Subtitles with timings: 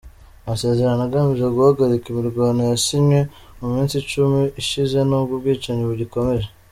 [0.45, 3.19] Amasezerano agamije guhagarika imirwano yasinywe
[3.59, 6.47] mu misi icumi ishize, nubwo ubwicanyi bugikomeje.